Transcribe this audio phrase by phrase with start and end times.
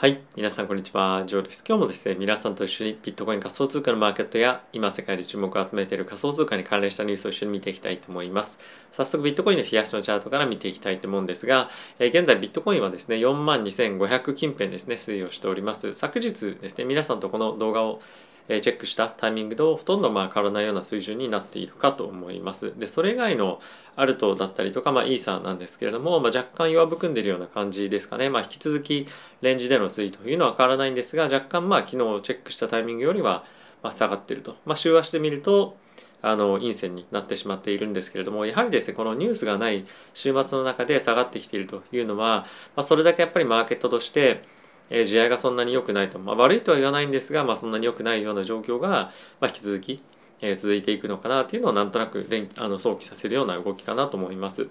[0.00, 1.64] はい、皆さんこんにちは、ジョーです。
[1.66, 8.60] 今日もですね、皆さんと一緒にビットコイン仮想通貨のマーケットや今世界で注目を集めている仮想通貨に関連したニュースを一緒に見ていきたいと思います。
[8.92, 15.92] 早速ビットコインの冷やしのチャートから見ていきたいと思うんですが、えー、現在ビットコインはですね、42,500近辺ですね、推移をしております。
[15.96, 16.30] 昨日
[16.60, 18.00] ですね、皆さんとこの動画を
[18.48, 22.72] チェックしたタイミングとほとんどまあ変わらないような水準になっているかと思います。
[22.78, 23.60] でそれ以外の
[23.96, 29.08] アルトだったりとか、まあ、イーサなんですけれども、まあ、若干弱含んでいるような感じですかね、まあ、引き続き
[29.42, 33.44] レンジでの推移というのは変わらないんですが若干まあ昨日チェックしたタイミングよりは
[33.82, 35.76] ま下がってると、まあ、週足で見ると
[36.22, 39.84] あの陰線になってしまっているんですけれどもやはりですねこのニュースがない
[40.14, 44.42] 週末の中で下がってきているというのは、まあ、それだけやっぱりマーケットとして
[44.90, 50.02] えー、試合がそんなに良くないと、まあ、悪いとは言わないんですが、まあ、そんなに良くないような状況が、まあ、引き続き、
[50.40, 54.68] えー、続いていくのかなというのをなんとなく連あの想起させるような動きかなと思います。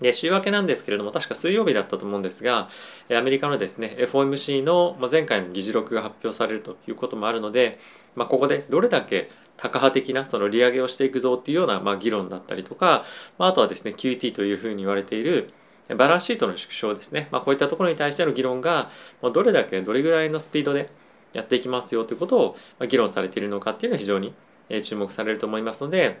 [0.00, 2.68] で週明けなんですけれども確か水曜日だったと思うんですが
[3.10, 7.78] アメリカのですね FOMC の前回の議事録が発表されるということもあるので、
[8.16, 13.04] まあ、ここでどれだけタカ派的なその利上げをしていくぞっていうようなま議論だったりとか、
[13.38, 15.52] まあ、あとはですね QT というふうに言われている
[15.88, 20.90] バランスシートの縮小ですね、まあ、こういったところに対しての議論がどれだけどれぐらいのスピードで
[21.32, 24.34] やっていきますよということを議論されているのかっていうのは非常に
[24.82, 26.20] 注目されると思いますので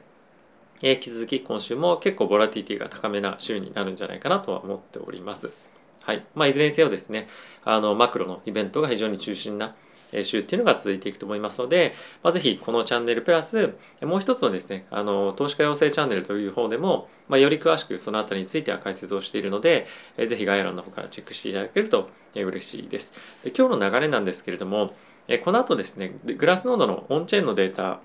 [0.80, 5.50] 引き続き今週も結構ボラティティが高めな週になるんじゃないかなとは思っております。
[6.00, 7.28] はいまあ、いずれにせよですね
[7.64, 9.76] あのマクロのイベントが非常に中心な
[10.24, 23.14] 週っていうのが続いていくと思いますので、まあ、ぜひこのチャンネルプラスもう一つのですねあの投資家養成チャンネルという方でも、まあ、より詳しくそのあたりについては解説をしているのでぜひ概要欄の方からチェックしていただけると嬉しいです。
[23.44, 24.94] で今日の流れなんですけれども
[25.44, 28.00] この後ですねグラスノードのオンチェーンのデータ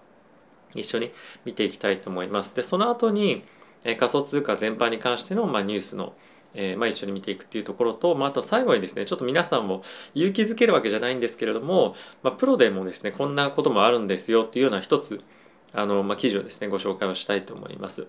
[0.76, 1.12] 一緒に
[1.46, 2.56] 見ていきたいと思います。
[2.56, 3.44] でその後に
[3.84, 6.14] 仮想通貨全般に関しての、まあ、ニュースの
[6.60, 9.84] えー、まあ、一緒に見ていくっていうところと、まあ、あと最後にですねちょっと皆さんも
[10.16, 15.22] 勇気づけるわけじゃないんですけれども、まあ、プロでもですねこんなこともあるんですよっていうような一つ
[15.72, 18.08] あの、まあ、記事をですねご紹介をしたいと思います。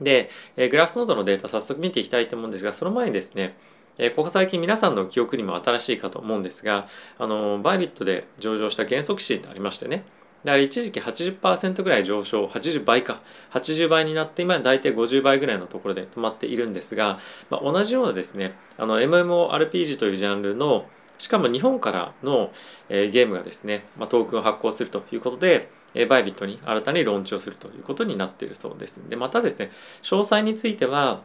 [0.00, 3.56] で、えー、グラフノードのデータ早速見ていきたいと思うんですがその前にですね
[3.96, 10.04] えここ最近皆さんの記憶にも新しいかと思うんですがあのバイビットで上場した減速シートありましてね
[10.44, 13.20] だから一時期80%ぐらい上昇80倍か
[13.52, 17.18] 80倍になって今大体50倍ぐらいのところで止まっているんですが、
[17.50, 20.86] まあ、同じようなですねあの MMORPG というジャンルの
[21.18, 22.52] しかも日本からの、
[22.88, 29.00] えー、ゲームがですね、まあ、トークンを発行するということで、えー、バイビットに新たにローンチをするということになっているそうです。
[29.08, 29.70] でまたですね
[30.02, 31.22] 詳細については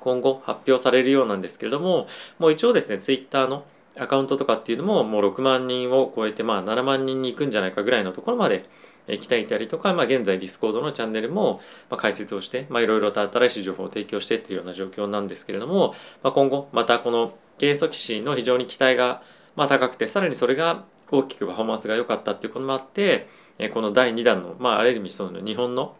[0.00, 3.64] 今後発表されるようなんですけれどももう一応ですねツイッターの
[3.98, 8.68] アカウントとかっていうのももう6万人を超えてまあ7万人に行くんじゃないかぐらいのところまで
[9.06, 11.60] 来ていたりとか、まあ、現在ディスコードのチャンネルも
[11.96, 19.22] 開設をしていろいろと新しい情報を提供してっていうような状況なんですけれども、まあ、今後またこの計測士の非常に期待が
[19.56, 23.28] まあ高くてさらにそれが大きくパフォーマンスが良かったっていうこともあって
[23.74, 25.94] この第2弾の、まあ、ある意味その日本の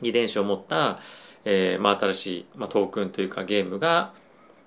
[0.00, 0.98] 遺伝子を持った、
[1.44, 4.14] えーまあ、新しい、まあ、トークンというかゲームが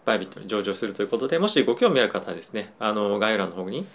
[0.06, 3.86] バイビットに上場するということでもしご興味ある方はですねあの概要欄の方に、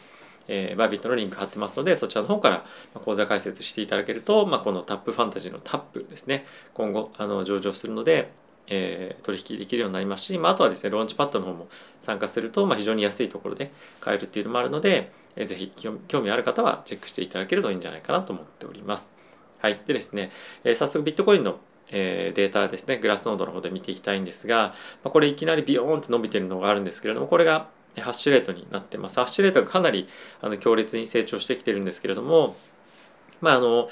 [0.49, 2.65] えー、バイビットのリンク貼ってますのでそちらの方から
[2.95, 8.33] 講座解説していただけると、まあ、このタップファンタジーのタップですね今後あの上場するので、
[8.67, 11.69] えー、取引できるようになりますし、まあ、あとはですねローンチパッドの方も
[12.01, 13.71] 参加すると、まあ、非常に安いところで
[14.01, 15.73] 買えるっていうのもあるので、えー、ぜひ
[16.09, 19.15] 興味ある方はチェックしていただけるといいんじゃないかなと思っております。
[19.61, 19.81] はい。
[19.87, 20.31] でですね、
[20.65, 21.59] えー、早速ビットコインの
[21.91, 29.17] え、データですねグラスノードの方で見ていきたいんですが、ま、これいきなりビヨーンって伸びてるのがあるんですけれどもこれがハッシュレートになってます。
[29.17, 30.09] ハッシュレートがかなり
[30.41, 32.57] あの強烈に成長してきてるんですけれども
[33.41, 33.89] まああの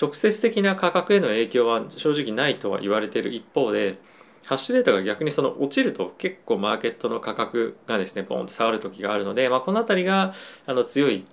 [0.00, 3.98] 直接的な価格への影響は正直ないとは言われている一方で
[4.44, 10.34] ハッシュレートが逆にその落ちると結構マーケットの価格がですねポンと下がる時があるので、まあ、この辺りが
[10.66, 11.24] あの強い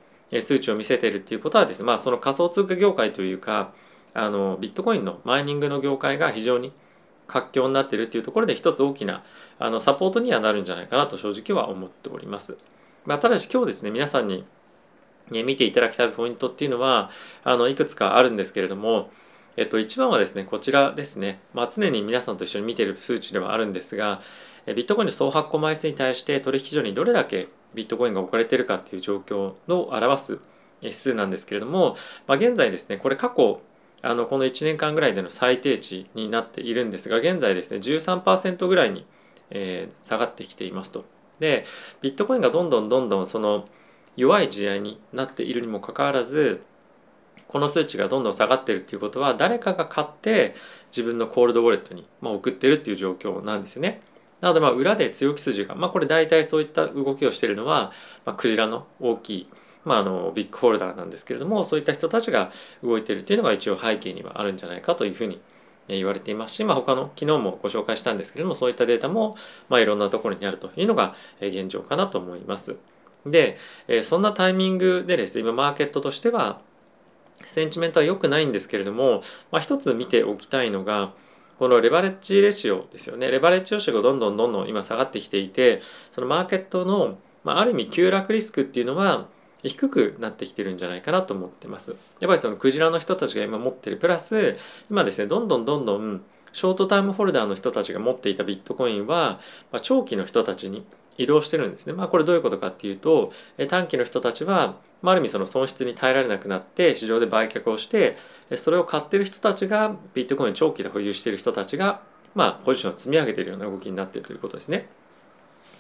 [0.42, 3.74] 数値を見せているっていうことはですね、まあ、その仮想通貨業界というか
[4.14, 6.72] あのビットコインのマイニングの業界が非常に
[7.28, 9.24] 活況になっているっていうところで一つ大きな
[9.58, 12.58] あのサポートにはなるんじゃないかなと正直は思っております。
[13.06, 14.46] まあ、ただし今日ですね皆さんに
[15.32, 17.10] 見ていただきたいポイントっていうのは
[17.44, 19.10] あのいくつかあるんですけれども、
[19.56, 24.22] えっと、一番はですねこちらですね、まあ、常に皆さんと一緒に見ている数値ではあるんですが
[24.68, 30.40] ビットコインの総発行枚数に対して取引所にどれだけビットコインが置かれているかっていう状況を表す
[30.82, 31.96] 指数なんですけれども、
[32.28, 33.62] まあ、現在ですねこれ過去
[34.02, 39.06] あのこの1年間ぐらいでの最低値になっているんですが現在ですね13%ぐらいに、
[39.50, 41.06] えー、下がってきていますと。
[41.40, 41.66] で
[42.02, 43.68] ビットコインがどんどんどんどんその
[44.16, 46.62] 弱い試合になっているにもかかわらず
[47.48, 50.56] この数値がどんどん下がってるっていうことは誰かが買って
[50.92, 54.02] 自分のコールドウォレットに、まあ、送ってるっていう状況なんですね。
[54.42, 57.92] なのでまあ裏で強気筋が、まあ、これ大体そういった動きをしているのは、
[58.26, 59.50] まあ、クジラの大きい、
[59.86, 62.52] まあ、あのビッグホルダーなんですけれどもそういった人たちが
[62.84, 65.40] 動いているというのが一応背景にはあるんじゃないかというふうに
[65.88, 69.36] 言われていますし、まあ、他の昨日もご紹介したんですけれどもそういったデータも、
[69.70, 72.78] まあ、いろんなところにあるというのが現状かなと思います。
[73.26, 73.58] で
[74.04, 76.62] そんなタイミングでですね今マーケットとしては
[77.46, 79.22] センチメントは良くないんですけれども、
[79.52, 81.14] まあ、一つ見ておきたいのが
[81.62, 89.28] このレバレッジレシオですよねレバレッジレシオがどんどんどんどん今下がってきていてそのマーケットの、まあ、ある意味急落リスクっていうのは
[89.62, 91.92] 低くなってきてるんじゃないかなと思ってます。
[92.20, 94.58] やっぱりそのクジラの人たちが今持ってるプラス
[94.90, 99.40] 今ですねどんどんどんどんショートタイムホルダーの人たちが持っていたビットコインは、
[99.72, 100.84] まあ、長期の人たちに
[101.18, 101.94] 移動してるんですね。
[101.94, 103.32] まあこれどういうことかっていうと
[103.70, 108.18] 短期の人たちは、まあ、ある意味その損失に耐えられなくなって市場で売却をして
[108.56, 112.02] それを買ってる人たちがビットコイン長期で保有している人たちが、
[112.34, 114.88] まあ、ポジションを積み上げているような動きになっているということですね。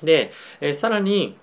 [0.03, 1.37] で、えさらに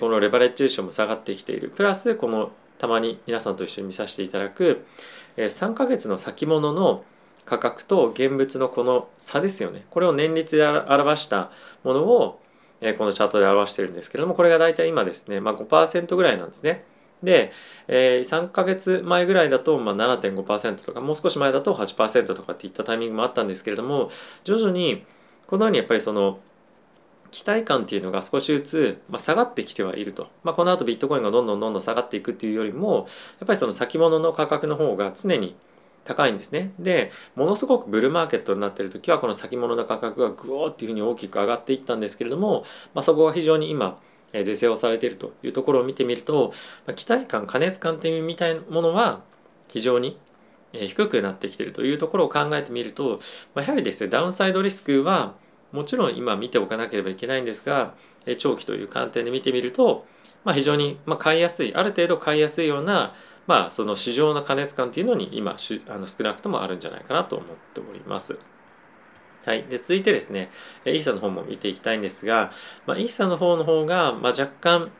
[0.00, 4.84] このレバレッジレーションも下がってきているプラスこのたまに皆さんと一緒に見させていただく
[5.36, 7.04] 3ヶ月の先物の
[7.44, 11.50] 価格と現物のこの差ですよねこれを年率で表した
[11.82, 12.40] ものを
[12.84, 16.84] えこのチャートで表してるんですけれどもこれが大体今ですね、まあ、5%ぐらいなんですね。
[17.22, 17.50] で、
[17.88, 24.10] えー、3ヶ月前ぐらいだと、まあ、7.5%とかもう少し前だと8%とかっていったタイミングもあったんですけれども
[24.44, 25.06] 徐々に
[25.46, 26.38] このようにやっぱりその
[27.30, 33.08] 期待感っていうのが少しずつ、まあ、下がってきてはいると、まあ、この後ビットコインがどんどんどんどん下がっていくっていうよりも
[33.40, 35.56] やっぱりその先物の価格の方が常に
[36.04, 36.72] 高いんですね。
[36.78, 42.64] でものすごくブルーマーケットになっている時はこの先物の価格がグオーっていうふうに大きく上がっていったんですけれども、
[42.94, 43.98] まあ、そこが非常に今
[44.32, 46.52] 是正をされているというところを見てみると、
[46.86, 49.22] まあ、期待感過熱感っていうみたいなものは
[49.68, 50.18] 非常に
[50.72, 53.20] 低くなってきているというところを考えてみると、
[53.54, 55.34] まあ、やはりですねダウンサイドリスクは
[55.72, 57.94] もちろん今見ておかなければいけないんですが
[58.38, 60.06] 長期という観点で見てみると、
[60.44, 63.14] まあ、非常に買いやすいある程度買いやすいような
[63.46, 65.56] まあその市場の過熱感っていうのに今
[65.88, 68.38] あの少なくともあるんじゃないかなと思っております。
[69.44, 70.50] はい、で続いてですね
[70.86, 72.50] イーサの方も見ていきたいんですが、
[72.86, 74.90] まあ、イーサの方の方が、まあ、若干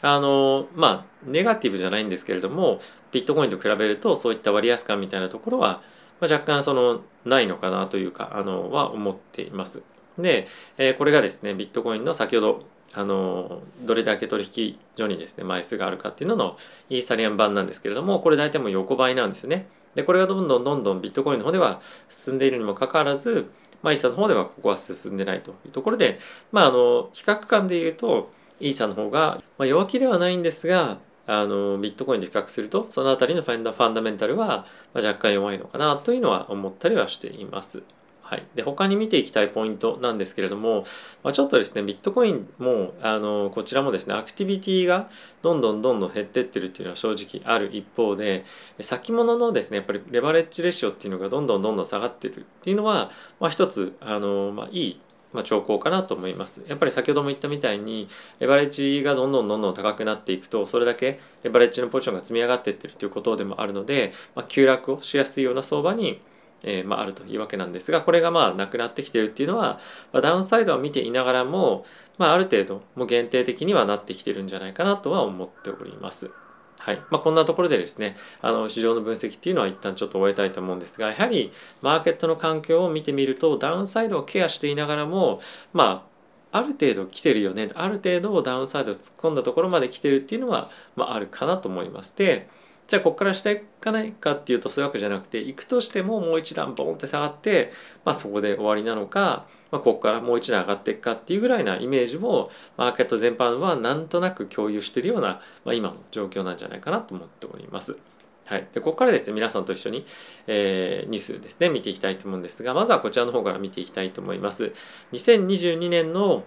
[0.00, 2.80] あのまあネガティブじゃないんですけれども
[3.12, 5.82] ビットコインと比べるとそういった割安感みたいなところは、
[6.20, 9.82] まあ、若干そのないのかなというかあのは思っています。
[10.18, 12.64] で、えー、これがですねビットコインの先ほど
[12.94, 16.56] あのどれだけ取引所にですね枚数があるかっていうのの
[16.90, 19.66] イーサリアン版なんですけれどもこれ大体もう横ばいなんですよね。
[19.94, 23.50] でこれがどんどんどんどんビットコインの方では進んでいるにもかかわらず、
[23.82, 26.18] まあ、イーサの方ではここは進んでないというところで、
[26.50, 37.82] まあ、あの比較感で言うとイーサの方が、まあ、弱気ではないんですがあのビットコインで比較するとその辺りのファンダファンダメンタルは若干弱いのかなというのは思ったりはしています。
[38.32, 40.86] はい、で他に見ていきたいポイントなんですけれども、
[41.22, 45.10] まあ、ちょっとですねビットコインもあのこちらもですねアクティビティが
[45.42, 48.46] どんどんどんどん減ってってるっていうのは正直ある一方で
[48.80, 55.00] 先物のですねやっぱりレバレッジレシオっていうのがどんどんどんどん下がってるっていうのは、まあ、一つあの、まあ、いい
[55.34, 56.62] まあ、兆候かなと思います。
[56.66, 58.08] やっぱり先ほども言ったみたいに
[58.38, 66.20] レバレッジがどんどんどんどん高くなっていくとそれだけレバレッジのポジションが積み上がっていってるということでもあるので、まあ、急落をしやすいような相場に
[66.64, 69.80] えー、まあ、あるというわけなんですがこれがまあなくなってきてるっていうのは、
[70.12, 71.84] まあ、ダウンサイドを見ていながらも、
[72.18, 76.30] まあ、ある程度もう限定的にはなってきてるんじゃないかなとは思っております。
[76.78, 85.40] はいまあ、こんなところでですねあの市場の分析っていうのは一旦ちょっと終えたいと思うんですがやはりマーケットの環境を見てみるとダウンサイドをケアしていながらも
[85.72, 86.08] ま
[86.50, 92.16] あある程度来てるよねある程度ダウンサイドを突っ込んだところまで来てるっていうのは、まあ、あるかなと思います。
[92.16, 92.48] で
[92.88, 97.72] じゃあここから下行かないかっていうとそういうわけじゃなくて行くとしてももう一段ボンって下がって、
[98.04, 107.96] まあ、そこで終わりなのか、まあ、ここからもう一段上がっていくかっていうぐらいなイメージをマーケット全般はなんとなく共有しているような、まあ、今の状況なんじゃないかなと思っております。
[108.44, 110.04] はい、でここからですね皆さんと一緒に、
[110.46, 114.72] えー、ニュースですね見ていきたいと思うんですがまずはこちらの方から見ていきたいと思います。
[115.12, 116.44] 2022年の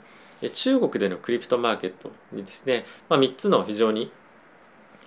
[0.53, 4.11] 中国でのクリプトマーケットにですね、まあ、3つの非常に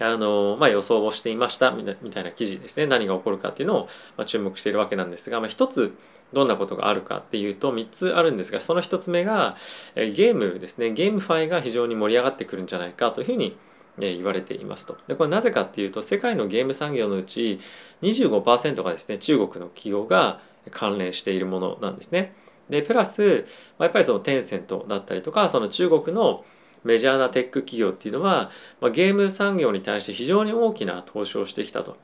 [0.00, 2.86] あのまあ、予想をしていましたみたいな記事ですね。
[2.86, 5.92] 何が起こるかっていうのを、ま、注目しているわけなんですが、まあ、一つ
[6.32, 9.56] どんなことがあるかっていうと3つあるんですがその1つ目が
[9.96, 10.92] ゲームですね。
[10.92, 13.56] ゲームファイが非常に盛り上がってくるんじゃないかというふうに
[13.98, 14.96] 言われていますと。
[15.08, 17.60] でこれなぜかっていうと世界のゲーム産業のうち
[18.02, 20.40] 25%がですね中国の企業が
[20.70, 22.34] 関連しているものなんですね。
[22.68, 23.46] でプラス
[23.78, 26.44] まやっぱりそのテンセントだったりとかその中国の
[26.84, 31.96] メジャーなテック企業っていうのは、まあ、ゲーム産業に対して非常に大きな投資をしてきたと。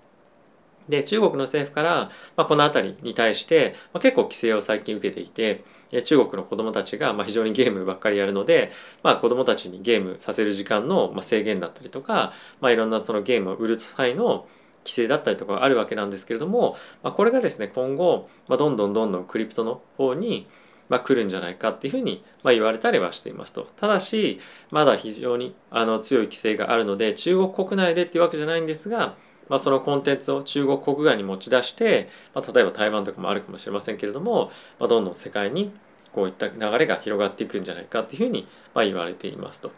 [0.89, 5.65] で中国の政府から、まあ、この辺りに対して、まあ、結構規制を最近受けていて
[6.05, 8.71] 中国の子どもたちが、まあ、非常にゲームばっかりやるので、
[9.03, 14.47] まあ、子どもたちにゲームさせる時間の、まあ、制限だったりとか、まあ、いろんなそのゲームを売る際の
[14.85, 20.47] 規制だったりとかあるわけなんですけれども、まあ、これがですね今後、まあ、どんどんどんどんクリプトの方に、
[20.89, 24.39] まあ、来るんじゃないかっていうふうに、まあ、言われたりはしていますとただし
[24.71, 29.17] まだ非常にあの強い規制があるので中国国内でっていうわけじゃないんですが
[29.49, 35.73] まあ、そのコンテンツを中国国外に持ち出して、まあ、例えば台湾とかもあるかもしれませんけれども、まあ、どんどん世界に
[36.13, 39.73] こういった流れが広がっていくんじゃないかっていうふうにまあ言われていますと。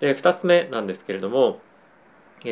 [0.00, 1.60] で2つ目なんですけれども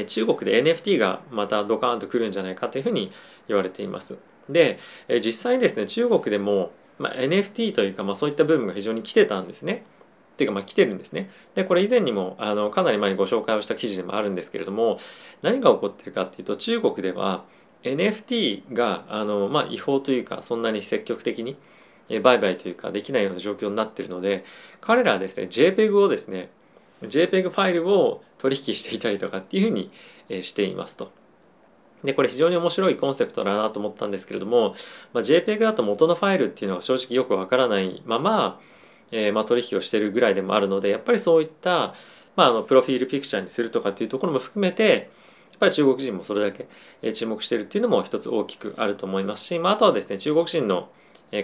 [0.06, 3.12] 中国で NFT がまたドカーンと来るんじゃないかというふうに
[3.46, 4.18] 言われています。
[4.48, 4.78] で
[5.24, 9.84] 実際にですね中国でも、まあ、NFT というか、まあ、そういった部分が非常に来てたんですね。
[10.34, 11.30] っていうかまあ来てるんですね。
[11.54, 14.98] でこれ以前にもあのかなり前にご紹介をした記事でもあるんですけれども
[15.40, 17.44] 何が起こってるかっていうと中国では
[17.82, 21.56] NFT があの、まあ、違法というかそんなに積極的に
[22.22, 24.44] 売買というかできないような状況になってるので
[24.82, 26.50] 彼らはですね JPEG をですね
[27.02, 29.90] JPEG ファイルを取引していたりとかっていうふうに
[30.42, 31.10] していますと。
[32.04, 34.74] でこれ非常に面白いコンセプトだなと思ったんですけれども、
[35.12, 38.60] まあ、JPEG だと元のファイルっていうのは正直よくわからないまま
[39.10, 41.94] えー、まあ、取引をしているぐらいでもあるのでやっぱりそういった、
[42.34, 45.10] まあ、あのプロフィールピクチャーにするとかっていうところも含めて
[45.50, 50.90] やっぱり中国人もそれだけ注目しているっていうのも一つ大きくあると思いますし、まあ、あとはですね中国人の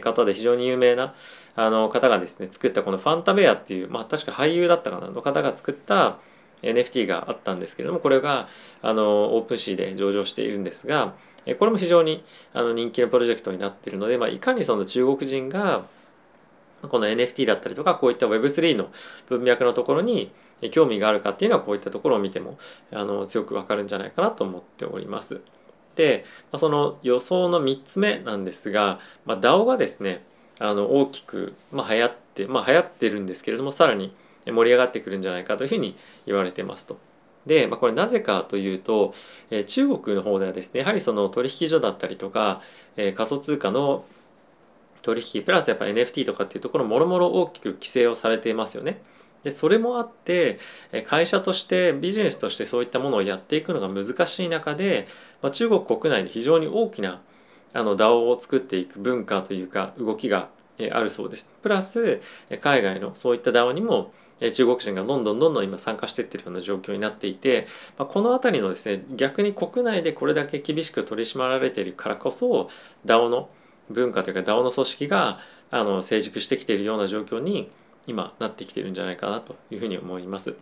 [0.03, 1.15] 方で非常に有名な
[1.55, 6.19] あの方がですね作ったこのファンタベアっていう、まあ、確か俳優だったかなの方が作った
[6.63, 8.49] NFT があったんですけれどもこれが
[8.83, 11.15] あのオープンシーで上場しているんですが
[11.59, 15.85] これも非常にあの人気のプロジェクトになっているので、まあ、いかにその中国人が
[16.89, 18.91] この NFT だったりとかこういった Web3 の
[19.29, 20.33] 文脈のところに
[20.71, 22.59] 興味があるかっていうのはこういったところを見ても
[22.93, 25.41] あの強くわかるんじゃないかなと思っております。
[25.97, 26.25] で
[26.57, 30.25] その予想の3つ目なんですが、まあ、DAO がですね
[30.59, 34.15] あの大きく、まあ、流行ってまあ流行ってるんですけれどもさらに
[34.47, 35.97] 盛り上がってくるんじゃないかというふうに
[36.27, 36.99] 言われてますと。
[37.47, 39.15] で、まあ、これなぜかというと、
[39.51, 42.63] え中国の方ではですねやはりその取引所だったりとか、
[42.97, 44.05] え仮想通貨の
[45.03, 49.03] 取引プラスやっぱ NFT とかっていうところもろもろ大きく規制をされていますよね。
[49.43, 50.61] でそれもあって
[51.07, 55.09] 会社としてビジネスとしてそういったものをやっていくのが難しい中で、
[55.43, 57.21] まあ、中国国内で非常に大きな
[57.73, 60.49] あの DAO を作っていく文化というか動きが
[60.93, 61.51] あるそうです。
[61.63, 62.21] プラス
[62.61, 64.13] 海外のそういった DAO にも
[64.51, 67.67] 中国人がどんどんどんどん今参加していってるような状況になっていて、
[67.99, 72.69] まあ、この辺りのですね逆に国内でこれだけ厳しく取り締まられているからこそ
[73.05, 73.49] DAO の
[73.91, 75.39] 文化というか DAO の組織が
[75.71, 77.71] あの成熟してきているような状況に
[78.07, 80.55] 今なってきているんじゃないかなというふうに思います。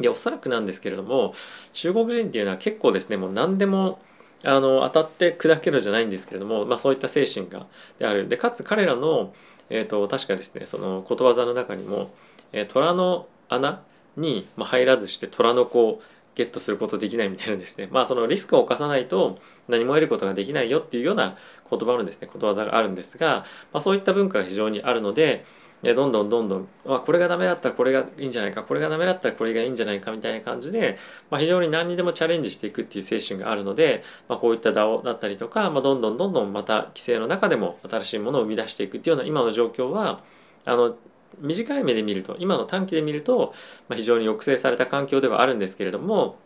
[0.00, 1.34] でおそらくなんですけれども
[1.72, 3.98] 中国人っていうのは結構ですねもう何でも
[4.44, 7.66] あの当たって砕けるじゃないんですけれども、まあ、そういった精神が
[7.98, 9.32] であるでかつ彼らの、
[9.70, 12.10] えーと、確かですねそのことわざの中にも、
[12.52, 13.82] え、虎の穴
[14.16, 16.02] に入らずして虎の子を
[16.34, 17.88] ゲットすることできないみたいなですね。
[17.90, 21.36] まあそのリスクを犯さないと何も得ることができないよっていうような
[21.68, 25.44] 言葉のですねことわざがあるんですが、まあ、そういった文化が非常にあるので
[25.82, 30.96] どんどんどんどん、まあ、これがダメだったらこれがいいんじゃないかこれがダメだったらこれがいいんじゃないかみたいな感じで、
[31.30, 40.20] まあ、非常に何にでもチャレンジしていくっていう精神があるので、まあ、こういった DAO だったりとか、まあ、どんどんどんどんまた規制の中でも新しいものを生み出していくっていうような今の状況は
[40.64, 40.96] あの
[41.40, 43.54] 短い目で見ると今の短期で見ると、
[43.88, 46.36] まあ、非常に抑制された環境ではあるんですけれども、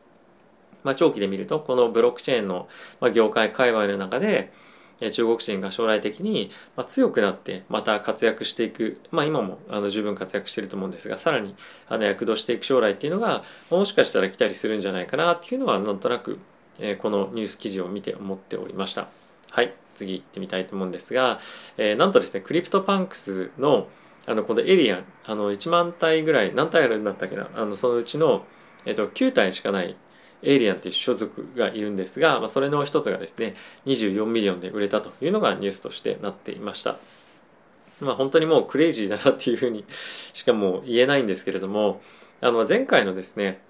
[0.85, 2.69] まあ、長期で見るとこのブロックチェーンの
[3.13, 4.53] 業界界隈の中で
[5.11, 6.51] 中国人が将来的に
[6.87, 11.57] 強くなってまた活躍していく、まあ、今もあの十分活躍してると思うんですがさらに
[11.89, 16.39] あの躍動していく将来っていうのがもしかしたら来たりするんじゃないかなっていうのはなんとなく
[16.99, 19.09] このニュース記事を見て思っておりました。
[19.51, 21.39] はい次行ってみたいと思うんですが、
[21.77, 23.89] えー、なんとですね CryptoPunks の
[24.27, 27.49] あのこのエイリアンあの1万体ぐらい何体あるんだったっけな？
[27.55, 28.45] あのそのうちの、
[28.85, 29.97] えー、と9体しかない
[30.43, 33.55] エイリアンっていう種族がいるんですが、まあ、それの一つがですね
[33.87, 36.97] 24 million で売れたというのがニュースとしてなっていました。
[38.01, 39.85] まあ、本当にもうクレイジーだなっていうふうに
[40.33, 42.01] しか言えないんですけれども
[42.41, 43.61] あの前回のですね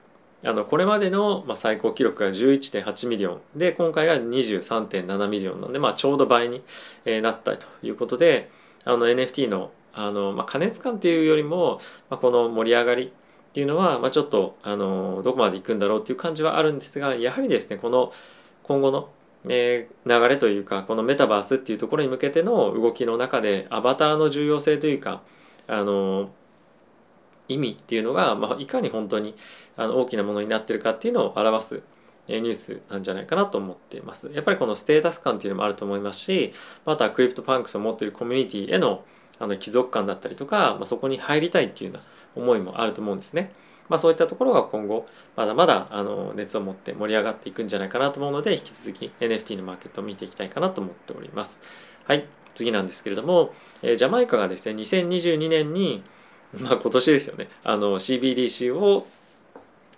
[0.42, 6.62] あのこれまでの最高記録が11.8 million で今回が23.7 million なので、まあ、ちょうど倍に
[7.23, 8.50] なったということで
[8.85, 11.80] あの NFT のあの、まあ、過熱感っていうよりも、
[12.11, 13.12] まあ、この盛り上がり
[13.52, 18.12] っていうのは、まあ、ちょっとあのどこまで行くんだろうっていう感じはあるんですがやはりですねこの
[18.62, 19.11] 今後の、
[19.49, 25.22] えー、流れというかこのメタバースっていうところに向けての動きの中でアバターの重要性というか
[25.66, 26.30] あの
[27.49, 29.34] 意味っていうのが、まあ、いかに本当に
[29.76, 31.82] あの大きなものになってるかっていうのを表す
[32.28, 34.30] ニュースなんじゃないかなと思っています。
[34.32, 36.52] やっぱりこのステータス感っていうのもあると思いますし
[36.84, 39.04] また CryptoPunks を持っているコミュニティへの
[39.42, 43.52] あの帰属感だったりとか、まあ、そこに入りたいっていうような思いもあると思うんですね。
[43.88, 51.62] まあ、そういったところが今後まだまだあの熱を持って盛り上がっていくんじゃないかなと思うので引き続き NFT のマーケットを見ていきたいかなと思っております。
[52.06, 56.04] はい、次なんですけれども、えー、ジャマイカがですね2022年に
[56.58, 59.08] まあ今年ですよねあの CBDC を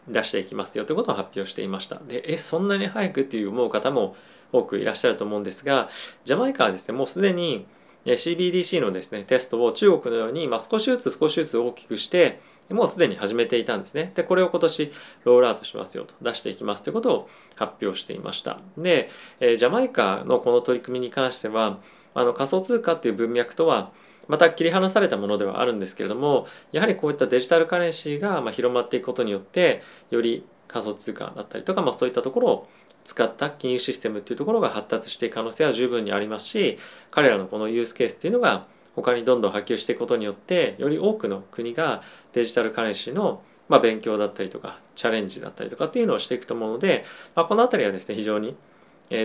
[0.09, 4.17] 出していきますよということを発表していましたでえそんなに早くっていう思う方も
[4.53, 5.89] 多くいらっしゃると思うんですが
[6.25, 7.67] ジャマイカはですねもうすでに
[8.05, 14.13] CBDC のですねテストを中国のように、まあ、少しずつ少しずつ大きくしてもうすでに始めていたんですね。
[14.15, 14.93] で、これを今年
[15.25, 18.59] ロールアウトしますよと出していきますということを発表していました。
[18.79, 21.81] で、えジャマイカのこの取り組みに関しては、
[22.15, 23.91] あの仮想通貨っていう文脈とは
[24.29, 32.69] また切り離されたものではあるんですけれどもやはりこういったデジタルカレンシーがま広まっていくことによってより仮想通貨だったりとか、まあ、そういったところを
[33.05, 36.79] 使った金融システムっていうところが発達していく可能性は十分にありますし
[37.11, 48.57] 彼らのこのユースケースっていうのが他にどんどん波及していくことによってより多くの国がデジタルカレンシーのまあ勉強だったりとかチャレンジだったりとかっていうのをしていくと思うので、まあ、この辺りはですね非常に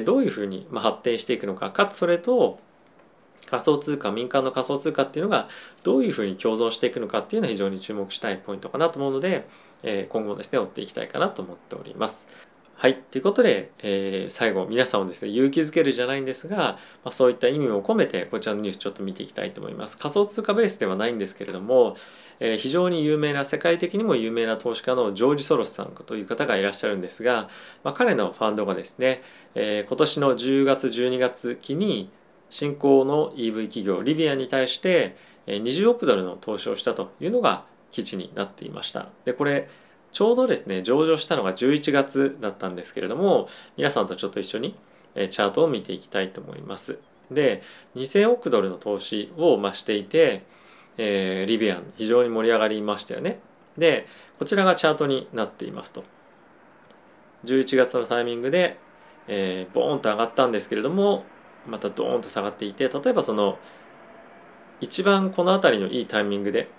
[0.06, 2.60] どういうふうに発展していくのかかつそれと
[3.50, 5.48] 仮想通貨民間の仮想通貨っていうのが
[5.84, 9.48] どういうふうに共存していくのかっていうのは非常に注目したいポイントかなと思うので、
[10.10, 12.28] 今後ですね追っていきたいかなと思っております。
[12.82, 12.96] はい。
[13.12, 19.98] ということで、えー、最後、皆さんをですね、勇気づけるじゃないんですが、まあ、そういった意味を込めて、こちらのニュースちょっと見ていきたいと思います。
[19.98, 21.98] 仮想通貨ベースではないんですけれども、
[22.40, 27.50] えー、非常に有名な、世界的にも有名な投資家のジョージ・ソロスさんという方がいらっしゃるんですが、
[27.84, 29.24] まあ、彼のファンドがですね、
[29.56, 32.10] えー、今年の10月、12月期に、
[32.50, 35.18] 新興の EV 企業リビアに対して
[35.48, 39.10] 20億ドルの投資をしたというのが記事になっていました。
[39.26, 39.68] でこれ
[40.12, 43.48] ちょうどですね上場したのが11月だったんですけれども
[43.78, 44.76] 皆さんとちょっと一緒に
[45.16, 47.00] チャートを見ていきたいと思います。
[47.32, 47.62] で
[47.96, 50.44] 2000億ドルの投資を増していて、
[50.98, 53.40] えー、リビアン非常に盛り上がりましたよね。
[53.78, 54.08] で
[54.40, 56.04] こちらがチャートになっていますと。
[57.46, 58.78] 11月のタイミングで、
[59.28, 61.24] えー、ボーンと上がったんですけれども
[61.68, 63.58] またドーンと下がっていて例えばその
[64.82, 66.70] 一番この辺りのいいタイミングで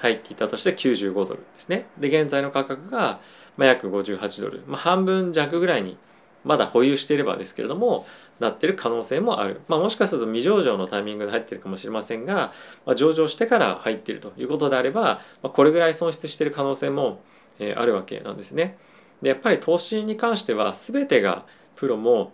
[0.00, 1.86] 入っていたとして95ドルですね。
[1.98, 3.20] で現在の価格が
[3.56, 5.98] ま約58ドル、まあ、半分弱ぐらいに
[6.44, 8.06] まだ保有していればですけれども
[8.38, 12.52] なってる可能性もある、まあ、もしかすると未上場のタイミングで入ってるかもしれませんが、
[12.86, 17.20] まあ、上場してから入ってるということであれば、ま、これぐらい損失してる可能性も、
[17.58, 18.78] え、あるわけなんですね。
[19.20, 21.44] でやっぱり投資に関しては全てが
[21.76, 22.32] プロも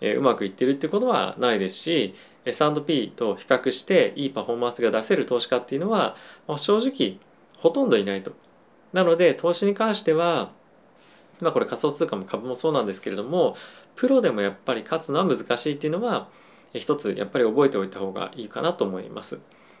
[0.00, 2.14] えうまくいってるってことはないですし
[2.48, 7.18] S&P と比較していいパフォーマンスが出せる投資家っていうのは、まあ、正直
[7.58, 8.32] ほとんどいないと。
[8.92, 10.50] なので投資に関しては
[11.40, 13.56] まあこれ仮想通貨も株もそうなんですけれども
[13.96, 16.28] プロでもやっぱり勝つのは難しいっていうのは
[16.74, 19.38] 一つやっぱり覚えておいた方がいいかなと思います。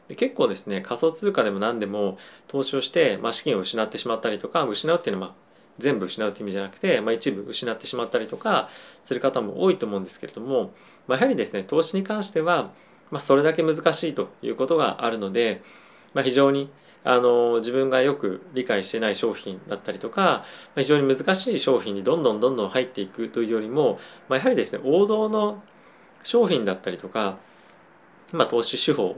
[0.08, 5.34] で結構ですね仮想通貨でも何でも投資をして、まあ、資金を失ってしまったりとか失うっていうのは
[5.78, 8.68] 全部失うって意味じゃなくて、まあ、一部失ってしまったりとか
[9.02, 10.72] する方も多いと思うんですけれども、
[11.06, 12.70] まあ、やはりですね投資に関しては、
[13.10, 15.62] まあ、それだけ難しいということがあるので、
[16.14, 16.70] まあ、非常に
[17.04, 20.42] あの自分がよく理解してない商品だったりとか、ま
[20.76, 25.62] あ、非常に難しい商品にどんどんどんどん入っていくというよりも、まあ、やはりですね王道の
[26.24, 27.38] 商品だったりとか、
[28.32, 29.16] まあ、投資手法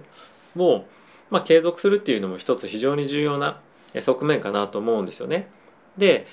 [0.57, 0.85] を、
[1.31, 3.61] まあ、継続するっていうのも一つ非常に重要な
[3.99, 5.49] 側面かなと思うんですよね。
[5.98, 6.26] で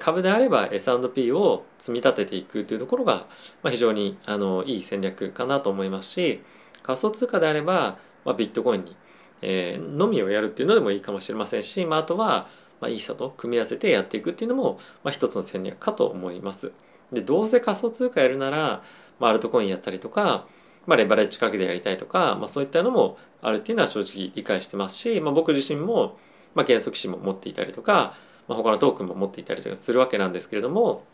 [0.00, 3.26] 株であれば S&P を積み立てていくというところが
[3.64, 6.42] 非常にあのいい戦略かなと思いますし
[6.84, 8.96] 仮想通貨であれば、まあ、ビットコインに、
[9.42, 12.48] えー、のみをやるっていうのでもいいかもしれませんし、まあ、あとは、
[12.80, 16.72] まあ、イーサと組み合わせてやっていくっていうのも、まあ、一つの戦略かと思います。
[17.12, 18.82] でどうせ仮想通貨やるなら、
[19.18, 20.46] まあ、アルトコインやったりとか、
[20.86, 26.18] まあ、レバレッジかけてやりたいとか、まあ、そういったのもあるっていうのは正直理解してますし、まあ、僕自身も、
[26.54, 28.14] まあ、原則紙も持っていたりとか
[28.48, 31.04] まあ、他のトークンも持っていたりとかするわけなんですけれども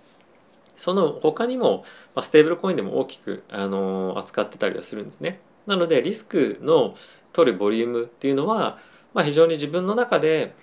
[0.77, 5.39] その他にも、まあ、ステーブルコインでも大きく、あの扱ってたりはするんですね。
[5.67, 6.95] なのでリスクの
[7.35, 8.79] 取るボリュームっていうのは、
[9.13, 10.55] まあ、非常に自分の中で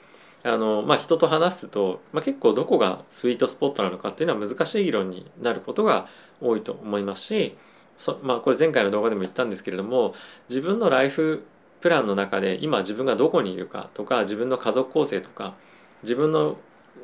[0.44, 6.08] あの、まあ、人と話すと、まあ、結構どこがスイートスポットなのかっていうのは難しい議論になることが
[6.42, 7.56] 多いと思いますし
[7.98, 10.14] そ、まあ、これ前回の動画でも言ったんですけれども
[10.50, 11.46] 自分のライフ
[11.82, 15.56] プランの中で今自分がどこにいるかとか自分の家族構成とか
[16.04, 16.58] 自分の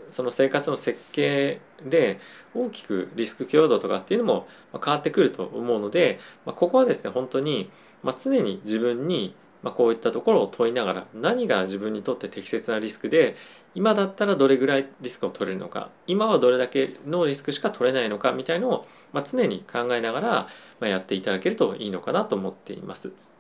[0.09, 2.19] その生活の設計で
[2.53, 7.69] 大きくリスク許容度とかっていうのも変わってくると思うので、まあ、ここはですね本当に、
[8.03, 13.35] まあ、常に自分にま、こういったところを問いながら何が自分にとって適切なリスクで
[13.73, 20.47] 今だったらどれぐらいリスクを取れるのか今はどれだけのリスクしか取れないのかみたいのを、ま、常に考えながら、
[20.79, 23.32] ま、やっていただけるといいのかなと思っています。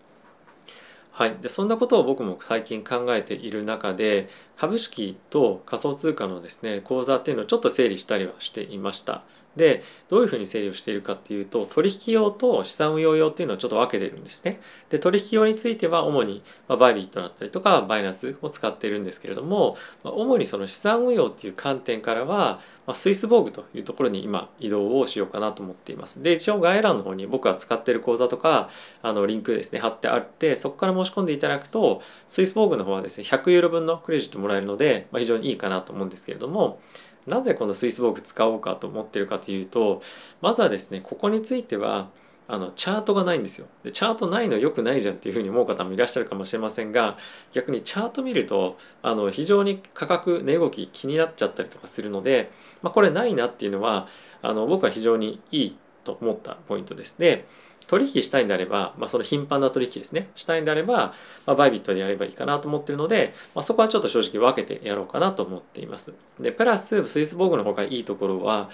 [1.15, 9.23] はい、でそんなことを僕も最近考えている中で株式と仮想通貨のですね口座っていうのをちょっと整理したりはしていました。
[9.55, 14.59] でどういうふうに整理をしているかっていうと取引用と資産運用用っていうのをちょっと分けてるんですね。
[14.89, 26.21] で取引用については主に、まあ、バイビットだったりとかバイナスを使っているんですけれども、まあ、主にその資産運用っていう観点からは、まあ、スイスボーグというところに今移動をしようかなと思っています。
[26.21, 28.69] で一応概要欄の方に僕が使っている口座とか
[29.01, 36.79] あのリンクですね貼ってあってそこから申し込んでいただくとスイスボーグの方はですね100ユーロ分のクレジットもらえるので、まあ、非常にいいかなと思うんですけれども
[37.27, 40.01] なぜこのスイスボーグ使おうかと思ってるかというと
[40.41, 42.09] まずはですねここについては
[42.47, 43.67] あのチャートがないんですよ。
[43.83, 47.17] でチャートないのよくないじゃんっていうふうに思う方もいらっしゃるかもしれませんが
[47.53, 54.07] 逆にチャート見るとあの非常に価格値動き気になっちゃったりとかするので、まあ、これないなっていうのは
[54.41, 57.17] あの僕は非常にいいと思ったポイントです。
[57.17, 57.45] で
[57.87, 60.29] 取引したいんであれば、まあ、その頻繁な取引ですね。
[60.35, 61.13] したいんであれば、
[61.45, 66.13] まあ、バイビットでやればいいかなと思ってるので、まあ、そこはちょっと正直分けてやろうかなと思っています。
[66.39, 68.69] でプラススイスボーグの方がいいところは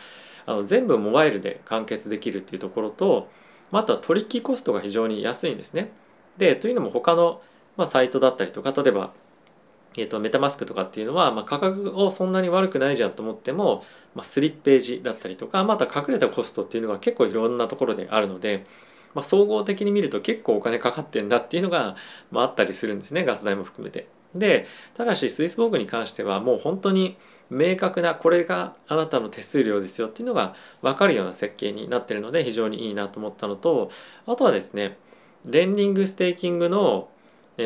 [0.45, 3.29] あの全部モバイルで完結できるっていうところと
[3.71, 5.91] あとは取引コストが非常に安いんですね。
[6.37, 7.41] でというのも他の、
[7.77, 9.11] まあ、サイトだったりとか例えば
[9.97, 18.65] えーと、メタマスクとかっていうのは、まあ、価格をそんなに悪くないじゃんと思っても、まあ、スリッページだったりとかまた隠れたコストっていうのが結構いろんなところであるので、
[19.13, 21.95] まあ、総合的に見ると結構お金かかってんだっていうのが、
[22.31, 24.07] まあ、あったりするんですねガス代も含めて。
[24.35, 27.17] でただしスイスボーグに関してはもう本当に
[27.49, 33.89] 明確なこれがあなたの手数料ですよっていうのが分かるような設計になってるので非常にいいなと思ったのと
[34.27, 34.97] あとはですね
[35.45, 37.09] レンディングステーキングの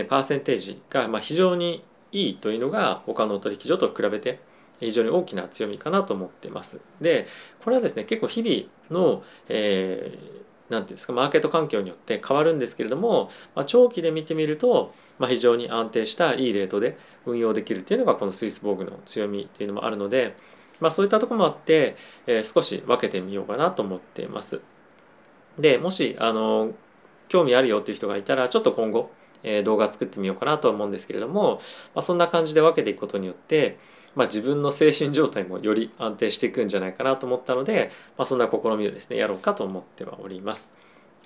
[0.07, 4.39] パーセンテージがま非常にいいというのが他の取引所と比べて
[4.79, 6.81] 非常に大きな強みかなと思ってます。
[7.01, 7.27] で
[7.63, 20.35] これはですね結構日々の、えー何て言うんですかマーケット環境によって変わるんですけれども、まあ、長期で見てみると、まあ、非常に安定したいいレートで運用できるっていうのがこのスイスボーグの強みっていうのもあるので、
[20.79, 21.95] まあ、そういったとこもあって、
[22.27, 24.61] えー、少し分けてみようかなと思っています。
[25.59, 26.71] でもしあの
[27.27, 29.11] 興味あるよっていう人がいたらちょっと今後、
[29.43, 31.61] えー、動画作ってみようかなと思うんですけれども、
[31.93, 33.77] まあ、そんな感じで分けていくことによって
[34.15, 40.73] まあ、自分の精神状態もより安定していくんじゃないかなと思ったので、まあ、そんな試みをですねやろうかと思ってはおります。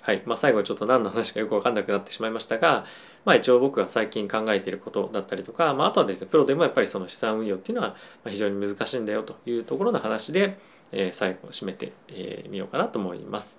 [0.00, 2.86] はいまあ、最後ちょっと何の話かよく分かんなくなってしまいましたが、
[3.26, 7.94] まあ、一応僕が最近考えていることだったりとか、まあ、あとはですねプロでもやっぱりその資産運用っていうのは
[8.26, 10.58] 非常に難しいんだよというところの話で、
[10.92, 13.58] えー、最後締めてみ、えー、ようかなと思います。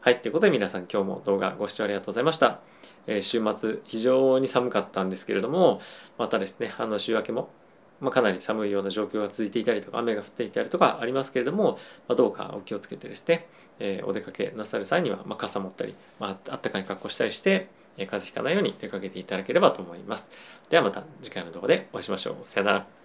[0.00, 2.60] はい、ということで皆さん今日も動画ご視聴ありがとうございました。
[3.06, 5.82] えー、週末非常に寒かったんですけれども
[6.16, 7.50] またですねあの週明けも
[8.00, 13.46] まあ、かなり寒いような状況が続いていたりとか雨が降っていたりとかありますけれども、まあ、どうかお気をつけてですね、
[13.78, 20.30] えー、お出かけなさる際には、まあ、傘持ったり、まあったかい格好したりして、えー、風邪ひかないように出かけていただければと思います。
[20.68, 22.36] ではまた次回の動画でお会いしましょう。
[22.48, 22.99] さよなら。